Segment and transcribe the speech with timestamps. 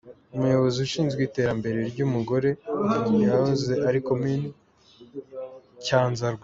[0.35, 2.49] Umuyobozi ushinzwe iterambere ry’umugore
[3.15, 4.47] mu yahoze ari Komini
[5.85, 6.39] Cyanzarwe.